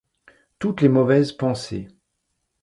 Toutes 0.57 0.81
les 0.81 0.89
mauvaises 0.89 1.31
pensées 1.31 1.87